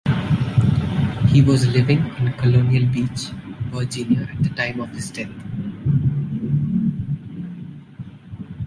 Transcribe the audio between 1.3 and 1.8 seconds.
was